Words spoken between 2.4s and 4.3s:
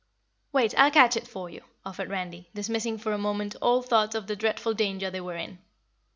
dismissing for a moment all thought of